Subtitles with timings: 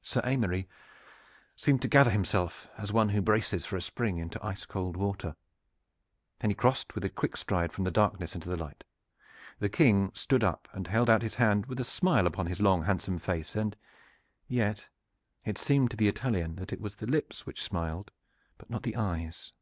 [0.00, 0.68] Sir Aymery
[1.56, 5.34] seemed to gather himself as one who braces for a spring into ice cold water.
[6.38, 8.84] Then he crossed with a quick stride from the darkness into the light.
[9.58, 12.84] The King stood up and held out his hand with a smile upon his long
[12.84, 13.74] handsome face, and
[14.46, 14.86] yet
[15.44, 18.12] it seemed to the Italian that it was the lips which smiled
[18.58, 19.52] but not the eyes.